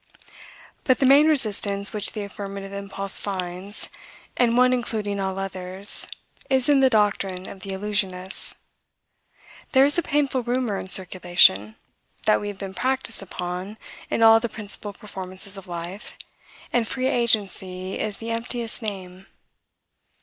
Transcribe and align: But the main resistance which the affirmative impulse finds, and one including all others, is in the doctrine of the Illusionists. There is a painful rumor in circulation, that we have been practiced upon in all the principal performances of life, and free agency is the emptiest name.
But 0.83 0.97
the 0.97 1.05
main 1.05 1.27
resistance 1.27 1.93
which 1.93 2.13
the 2.13 2.23
affirmative 2.23 2.73
impulse 2.73 3.19
finds, 3.19 3.87
and 4.35 4.57
one 4.57 4.73
including 4.73 5.19
all 5.19 5.37
others, 5.37 6.07
is 6.49 6.67
in 6.67 6.79
the 6.79 6.89
doctrine 6.89 7.47
of 7.47 7.59
the 7.61 7.69
Illusionists. 7.69 8.55
There 9.73 9.85
is 9.85 9.99
a 9.99 10.01
painful 10.01 10.41
rumor 10.41 10.79
in 10.79 10.89
circulation, 10.89 11.75
that 12.25 12.41
we 12.41 12.47
have 12.47 12.57
been 12.57 12.73
practiced 12.73 13.21
upon 13.21 13.77
in 14.09 14.23
all 14.23 14.39
the 14.39 14.49
principal 14.49 14.91
performances 14.91 15.55
of 15.55 15.67
life, 15.67 16.17
and 16.73 16.87
free 16.87 17.05
agency 17.05 17.99
is 17.99 18.17
the 18.17 18.31
emptiest 18.31 18.81
name. 18.81 19.27